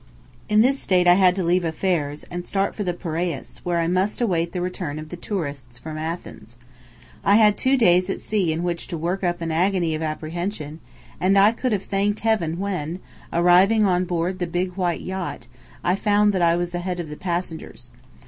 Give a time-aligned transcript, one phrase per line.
[0.49, 3.85] In this state I had to leave affairs, and start for the Piraeus, where I
[3.87, 6.57] must await the return of the tourists from Athens.
[7.23, 10.79] I had two days at sea in which to work up an agony of apprehension,
[11.19, 12.97] and I could have thanked heaven when,
[13.31, 15.45] arriving on board the big white yacht,
[15.83, 17.91] I found that I was ahead of the passengers.